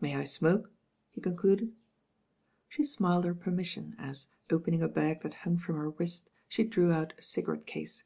May 0.00 0.14
I 0.16 0.24
smoke?" 0.24 0.72
he 1.10 1.20
concluded. 1.20 1.74
She 2.70 2.86
smiled 2.86 3.26
her 3.26 3.34
permission 3.34 3.94
as, 3.98 4.28
opening 4.50 4.80
a 4.82 4.88
bag 4.88 5.20
that 5.20 5.34
hung 5.44 5.58
from 5.58 5.76
her 5.76 5.90
wrist, 5.90 6.30
she 6.48 6.64
drew 6.64 6.90
out 6.90 7.12
a 7.18 7.22
cigarette<ase. 7.22 8.02